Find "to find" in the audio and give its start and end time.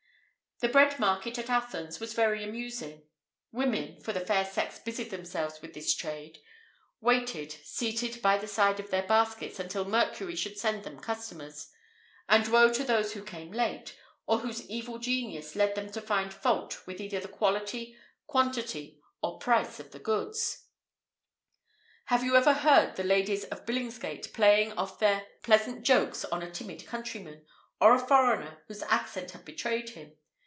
15.93-16.31